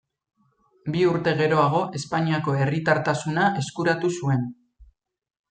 [0.95, 4.51] Bi urte geroago Espainiako herritartasuna eskuratu zuen.